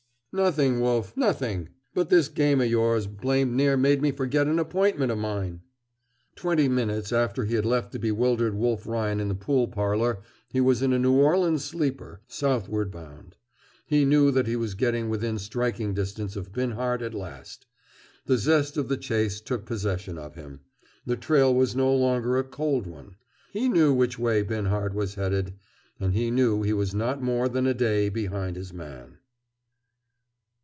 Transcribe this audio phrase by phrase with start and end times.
[0.33, 1.67] "Nothing, Wolf, nothing!
[1.93, 5.59] But this game o' yours blamed near made me forget an appointment o' mine!"
[6.37, 10.61] Twenty minutes after he had left the bewildered Wolf Ryan in the pool parlor he
[10.61, 13.35] was in a New Orleans sleeper, southward bound.
[13.85, 17.65] He knew that he was getting within striking distance of Binhart, at last.
[18.25, 20.61] The zest of the chase took possession of him.
[21.05, 23.17] The trail was no longer a "cold" one.
[23.51, 25.55] He knew which way Binhart was headed.
[25.99, 29.17] And he knew he was not more than a day behind his man.